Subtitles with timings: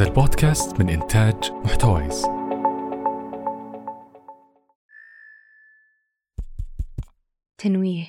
[0.00, 2.26] هذا البودكاست من إنتاج محتويس.
[7.58, 8.06] تنويه.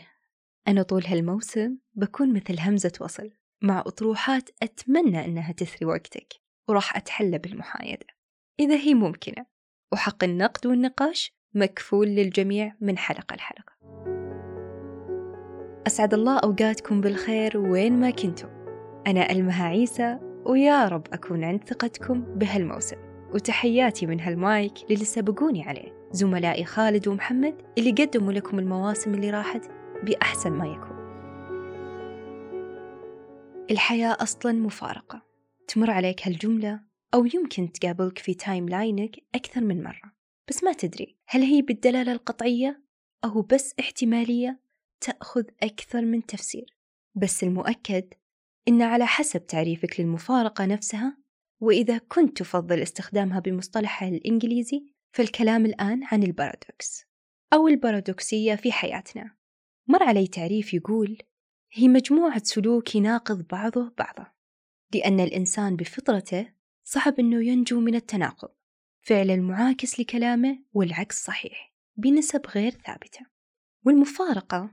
[0.68, 3.30] أنا طول هالموسم بكون مثل همزة وصل.
[3.62, 6.34] مع أطروحات أتمنى أنها تثري وقتك
[6.68, 8.06] وراح أتحلى بالمحايدة.
[8.60, 9.46] إذا هي ممكنة.
[9.94, 13.74] وحق النقد والنقاش مكفول للجميع من حلقة لحلقة.
[15.88, 18.50] أسعد الله أوقاتكم بالخير وين ما كنتم.
[19.08, 22.98] أنا المها عيسى ويا رب أكون عند ثقتكم بهالموسم.
[23.34, 26.08] وتحياتي من هالمايك للي سبقوني عليه.
[26.12, 29.72] زملائي خالد ومحمد اللي قدموا لكم المواسم اللي راحت
[30.04, 31.02] بأحسن ما يكون.
[33.72, 35.22] الحياة أصلا مفارقة.
[35.68, 36.80] تمر عليك هالجملة
[37.14, 40.12] أو يمكن تقابلك في timeline ك أكثر من مرة.
[40.50, 42.84] بس ما تدري هل هي بالدلالة القطعية
[43.26, 44.60] أو بس احتمالية
[45.02, 46.78] تأخذ أكثر من تفسير؟
[47.16, 48.14] بس المؤكد
[48.68, 51.18] إن على حسب تعريفك للمفارقة نفسها
[51.60, 57.06] وإذا كنت تفضل استخدامها بمصطلحها الإنجليزي فالكلام الآن عن البارادوكس
[57.54, 59.36] أو البارادوكسية في حياتنا.
[59.88, 61.18] مر علي تعريف يقول
[61.72, 64.28] هي مجموعة سلوك يناقض بعضه بعضه
[64.94, 68.50] لأن الإنسان بفطرته صعب أنه ينجو من التناقض
[69.02, 73.26] فعل المعاكس لكلامه والعكس صحيح بنسب غير ثابتة.
[73.86, 74.72] والمفارقة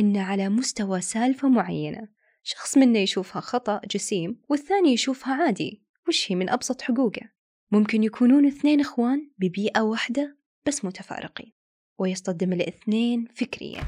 [0.00, 2.08] إن على مستوى سالفة معينة
[2.50, 5.82] شخص منا يشوفها خطأ جسيم والثاني يشوفها عادي.
[6.08, 7.30] وش هي من أبسط حقوقه؟
[7.70, 11.52] ممكن يكونون اثنين إخوان ببيئة واحدة بس متفارقين
[11.98, 13.84] ويصطدم الاثنين فكريا.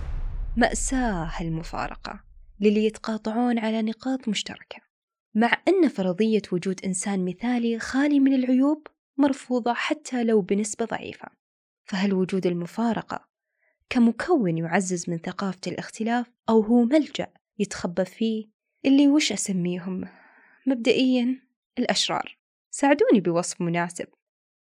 [0.57, 2.25] مأساة المفارقة
[2.61, 4.79] للي يتقاطعون على نقاط مشتركة.
[5.35, 11.29] مع أن فرضية وجود إنسان مثالي خالي من العيوب مرفوضة حتى لو بنسبة ضعيفة.
[11.85, 13.29] فهل وجود المفارقة
[13.91, 18.47] كمكون يعزز من ثقافة الاختلاف أو هو ملجأ يتخبى فيه
[18.85, 20.09] اللي وش أسميهم؟
[20.67, 21.43] مبدئيا
[21.79, 22.39] الأشرار.
[22.71, 24.07] ساعدوني بوصف مناسب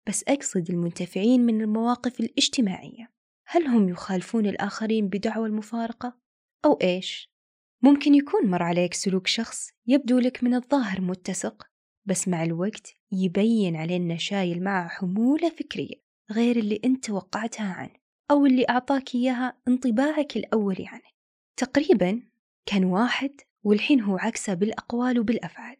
[0.08, 3.12] بس أقصد المنتفعين من المواقف الاجتماعية.
[3.48, 6.18] هل هم يخالفون الآخرين بدعوى المفارقة؟
[6.66, 7.32] أو إيش؟
[7.84, 11.68] ممكن يكون مر عليك سلوك شخص يبدو لك من الظاهر متسق
[12.06, 15.96] بس مع الوقت يبين عليه إنه شايل معه حمولة فكرية
[16.32, 17.94] غير اللي أنت توقعتها عنه
[18.32, 21.12] أو اللي أعطاك إياها انطباعك الأولي عنه
[21.58, 22.24] تقريبا
[22.66, 25.78] كان واحد والحين هو عكسه بالأقوال وبالأفعال.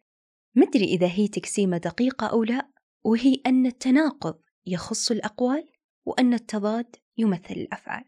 [0.54, 2.68] مدري إذا هي تقسيمة دقيقة أو لا
[3.04, 5.68] وهي أن التناقض يخص الأقوال
[6.04, 8.04] وأن التضاد يمثل الأفعال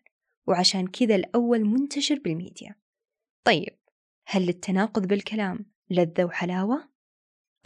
[0.46, 2.74] وعشان كذا الأول منتشر بالميديا.
[3.44, 3.78] طيب
[4.26, 6.88] هل التناقض بالكلام لذة وحلاوة؟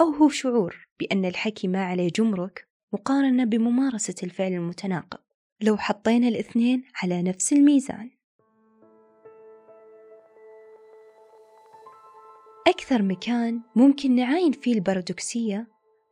[0.01, 5.21] أو هو شعور بأن الحكي ما عليه جمرك مقارنة بممارسة الفعل المتناقض؟
[5.61, 8.11] لو حطينا الاثنين على نفس الميزان.
[12.69, 15.69] أكثر مكان ممكن نعاين فيه البارادوكسية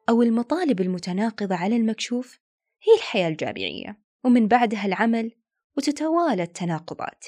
[0.09, 2.39] أو المطالب المتناقضة على المكشوف
[2.83, 5.33] هي الحياة الجامعية ومن بعدها العمل
[5.77, 7.25] وتتوالى التناقضات.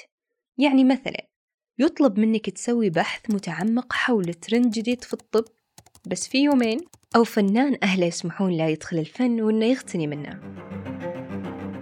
[0.57, 1.27] يعني مثلا
[1.79, 5.45] يطلب منك تسوي بحث متعمق حول ترند جديد في الطب
[6.07, 6.79] بس في يومين
[7.15, 10.39] أو فنان أهله يسمحون له يدخل الفن وإنه يغتني منه.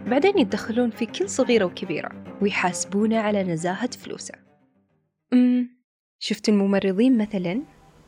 [0.10, 4.34] بعدين يتدخلون في كل صغيرة وكبيرة ويحاسبونه على نزاهة فلوسه.
[5.34, 5.77] أمم
[6.20, 7.64] شفت الممرضين مثلا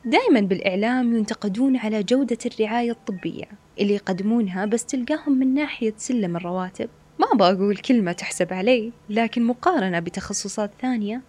[0.06, 3.46] دائما بالإعلام ينتقدون على جودة الرعاية الطبية
[3.80, 6.90] اللي يقدمونها بس تلقاهم من ناحية سلم الرواتب.
[7.20, 11.22] ما بقول كلمة تحسب علي لكن مقارنة بتخصصات ثانية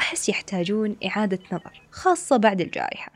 [0.00, 3.12] أحس يحتاجون إعادة نظر خاصة بعد الجائحة.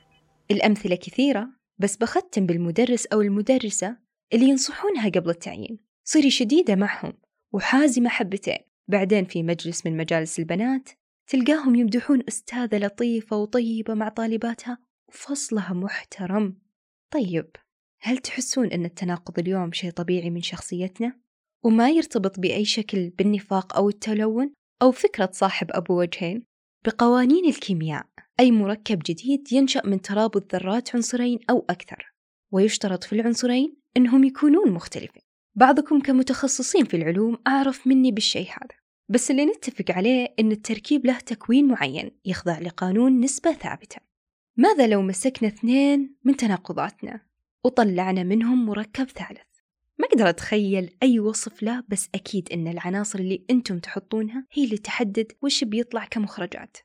[0.50, 3.96] الأمثلة كثيرة بس بختم بالمدرس أو المدرسة
[4.32, 5.78] اللي ينصحونها قبل التعيين.
[6.04, 7.12] صيري شديدة معهم
[7.52, 10.88] وحازمة حبتين بعدين في مجلس من مجالس البنات
[11.26, 14.78] تلقاهم يمدحون أستاذة لطيفة وطيبة مع طالباتها
[15.08, 16.58] وفصلها محترم.
[17.10, 17.50] طيب
[18.00, 21.20] هل تحسون أن التناقض اليوم شيء طبيعي من شخصيتنا؟
[21.64, 26.44] وما يرتبط بأي شكل بالنفاق أو التلون أو فكرة صاحب أبو وجهين؟
[26.84, 28.06] بقوانين الكيمياء
[28.40, 32.12] أي مركب جديد ينشأ من ترابط ذرات عنصرين أو أكثر
[32.52, 35.22] ويشترط في العنصرين أنهم يكونون مختلفين.
[35.54, 38.85] بعضكم كمتخصصين في العلوم أعرف مني بالشيء هذا.
[39.08, 43.96] بس اللي نتفق عليه أن التركيب له تكوين معين يخضع لقانون نسبة ثابتة
[44.56, 47.20] ماذا لو مسكنا اثنين من تناقضاتنا
[47.64, 49.56] وطلعنا منهم مركب ثالث
[49.98, 54.78] ما أقدر أتخيل أي وصف له بس أكيد أن العناصر اللي أنتم تحطونها هي اللي
[54.78, 56.76] تحدد وش بيطلع كمخرجات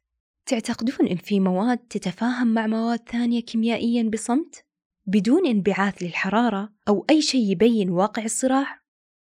[0.45, 4.65] تعتقدون أن في مواد تتفاهم مع مواد ثانية كيميائيا بصمت؟
[5.05, 8.80] بدون انبعاث للحرارة أو أي شيء يبين واقع الصراع؟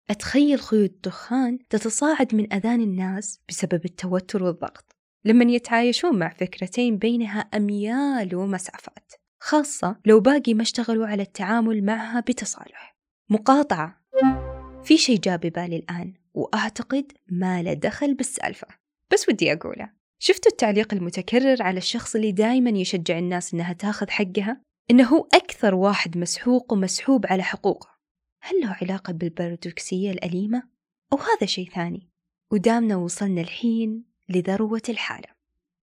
[0.09, 4.95] أتخيل خيوط دخان تتصاعد من أذان الناس بسبب التوتر والضغط.
[5.25, 12.19] لمن يتعايشون مع فكرتين بينها أميال ومسافات خاصة لو باقي ما اشتغلوا على التعامل معها
[12.19, 12.97] بتصالح.
[13.29, 14.01] مقاطعة.
[14.83, 18.67] في شيء جاء ببالي الآن وأعتقد ما له دخل بالسالفة.
[19.13, 24.61] بس ودي أقوله شفتوا التعليق المتكرر على الشخص اللي دايما يشجع الناس إنها تاخذ حقها؟
[24.91, 27.98] إنه هو أكثر واحد مسحوق ومسحوب على حقوقه.
[28.41, 30.63] هل له علاقة بالبارادوكسية الأليمة؟
[31.13, 32.09] أو هذا شيء ثاني؟
[32.51, 35.29] ودامنا وصلنا الحين لذروة الحالة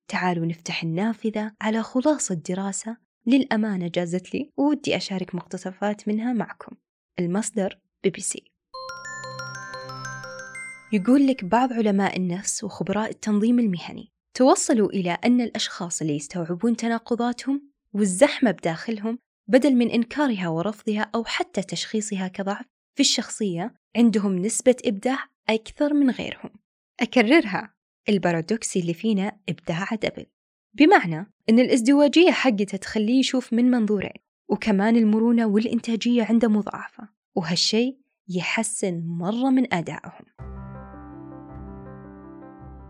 [0.08, 6.76] تعالوا نفتح النافذة على خلاصة دراسة للأمانة جازت لي ودي أشارك مقتطفات منها معكم
[7.18, 8.44] المصدر بي بي سي
[10.92, 17.62] يقول لك بعض علماء النفس وخبراء التنظيم المهني توصلوا إلى أن الأشخاص اللي يستوعبون تناقضاتهم
[17.92, 19.18] والزحمة بداخلهم
[19.48, 26.10] بدل من إنكارها ورفضها أو حتى تشخيصها كضعف في الشخصية عندهم نسبة إبداع أكثر من
[26.10, 26.50] غيرهم.
[27.00, 27.74] أكررها
[28.08, 30.26] البارادوكسي اللي فينا إبداع double.
[30.74, 34.12] بمعنى أن الإزدواجية حقته تخليه يشوف من منظورين
[34.48, 40.24] وكمان المرونة والإنتاجية عنده مضاعفة وهالشي يحسن مرة من أدائهم.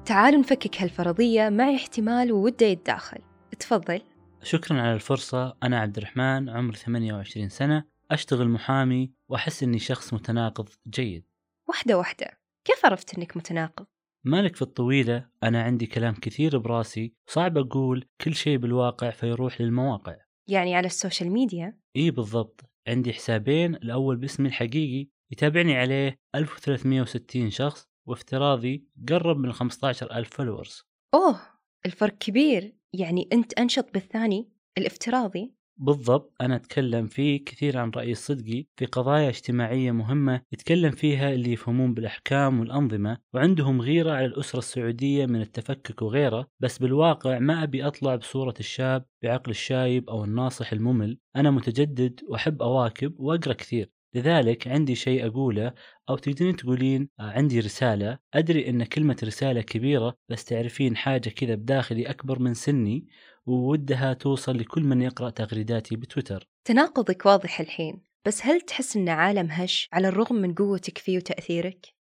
[0.05, 3.19] تعالوا نفكك هالفرضية معي احتمال وده يتداخل.
[3.59, 4.00] تفضل.
[4.46, 5.56] شكرا على الفرصة.
[5.62, 11.25] أنا عبد الرحمن عمري 28 سنة أشتغل محامي وأحس أني شخص متناقض جيد.
[11.69, 13.87] واحدة واحدة كيف عرفت أنك متناقض؟
[14.25, 20.16] مالك في الطويلة أنا عندي كلام كثير براسي صعب أقول كل شيء بالواقع فيروح للمواقع.
[20.49, 22.60] يعني على ال social media؟ إيه بالضبط.
[22.88, 30.82] عندي حسابين الأول باسمي الحقيقي يتابعني عليه 1360 شخص وافتراضي قرب من 15 ألف followers
[31.14, 31.40] أوه
[31.87, 32.75] الفرق كبير.
[32.93, 34.49] يعني أنت أنشط بالثاني
[34.79, 35.55] الافتراضي.
[35.79, 41.53] بالضبط أنا أتكلم فيه كثير عن رأيي الصدقي في قضايا اجتماعية مهمة يتكلم فيها اللي
[41.53, 47.87] يفهمون بالأحكام والأنظمة وعندهم غيرة على الأسرة السعودية من التفكك وغيرة بس بالواقع ما أبي
[47.87, 51.19] أطلع بصورة الشاب بعقل الشايب أو الناصح الممل.
[51.37, 53.91] أنا متجدد وأحب أواكب وأقرأ كثير.
[54.16, 55.72] لذلك عندي شيء أقوله
[56.08, 58.18] أو تقدرين تقولين آه، عندي رسالة.
[58.34, 63.06] أدري أن كلمة رسالة كبيرة بس تعرفين حاجة كذا بداخلي أكبر من سني
[63.46, 66.48] وودها توصل لكل من يقرأ تغريداتي بتويتر.
[66.64, 71.96] تناقضك واضح الحين بس هل تحس أن عالم هش على الرغم من قوتك فيه وتأثيرك؟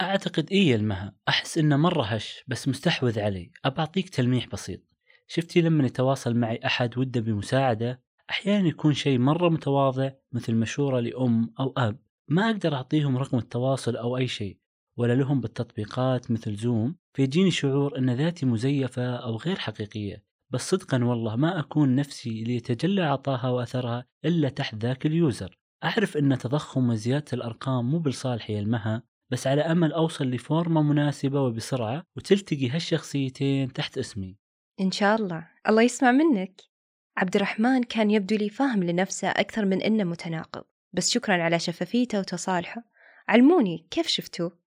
[0.00, 1.16] أعتقد إيه المها.
[1.28, 3.50] أحس إنه مرة هش بس مستحوذ علي.
[3.64, 4.80] أبعطيك تلميح بسيط.
[5.26, 11.54] شفتي لما يتواصل معي أحد وده بمساعدة؟ أحيانا يكون شيء مرة متواضع مثل مشورة لأم
[11.60, 11.98] أو أب.
[12.28, 14.58] ما أقدر أعطيهم رقم التواصل أو أي شيء
[14.96, 20.24] ولا لهم بالتطبيقات مثل زوم فيجيني شعور أن ذاتي مزيفة أو غير حقيقية.
[20.50, 25.58] بس صدقا والله ما أكون نفسي اللي يتجلى عطاها وأثرها إلا تحت ذاك اليوزر.
[25.84, 32.02] أعرف أن تضخم وزيادة الأرقام مو بالصالح المها بس على أمل أوصل لفورمة مناسبة وبسرعة
[32.16, 34.36] وتلتقي هالشخصيتين تحت اسمي.
[34.80, 35.48] إن شاء الله.
[35.68, 36.73] الله يسمع منك.
[37.16, 40.64] عبد الرحمن كان يبدو لي فاهم لنفسه أكثر من إنه متناقض.
[40.92, 42.82] بس شكرا على شفافيته وتصالحه.
[43.28, 44.58] علموني كيف شفتوه؟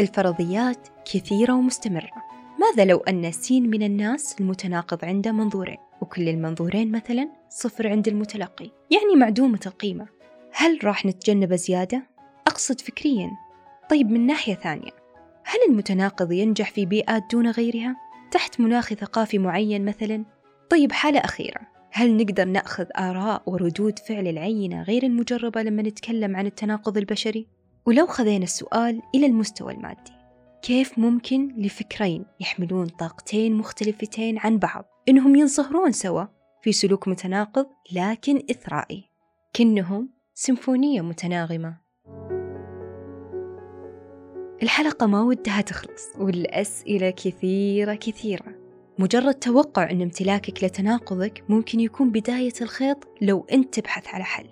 [0.00, 2.10] الفرضيات كثيرة ومستمرة.
[2.60, 8.70] ماذا لو أن سين من الناس المتناقض عنده منظورين؟ وكل المنظورين مثلا صفر عند المتلقي.
[8.90, 10.08] يعني معدومة القيمة.
[10.52, 12.06] هل راح نتجنب زيادة؟
[12.46, 13.30] أقصد فكريا.
[13.90, 14.90] طيب من ناحية ثانية.
[15.44, 20.24] هل المتناقض ينجح في بيئات دون غيرها؟ تحت مناخ ثقافي معين مثلا؟
[20.70, 21.60] طيب حالة أخيرة
[21.92, 27.46] هل نقدر نأخذ آراء وردود فعل العينة غير المجربة لما نتكلم عن التناقض البشري؟
[27.86, 30.12] ولو خذينا السؤال إلى المستوى المادي
[30.62, 36.24] كيف ممكن لفكرين يحملون طاقتين مختلفتين عن بعض إنهم ينصهرون سوا
[36.62, 39.04] في سلوك متناقض لكن إثرائي
[39.56, 41.76] كنهم سيمفونية متناغمة
[44.62, 48.44] الحلقة ما ودها تخلص والأسئلة كثيرة كثيرة.
[48.98, 54.48] مجرد توقع أن امتلاكك لتناقضك ممكن يكون بداية الخيط لو أنت تبحث على حل.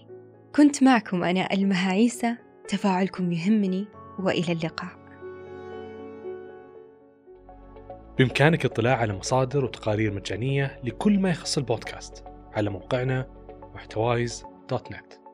[0.57, 2.37] كنت معكم أنا ألمها عيسى.
[2.69, 3.87] تفاعلكم يهمني.
[4.19, 4.91] وإلى اللقاء.
[8.19, 13.27] بإمكانك الاطلاع على مصادر وتقارير مجانية لكل ما يخص البودكاست على موقعنا
[13.75, 15.26] محتوايز دوت نت.